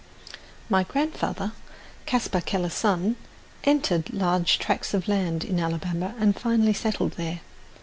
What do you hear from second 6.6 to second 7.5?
settled there.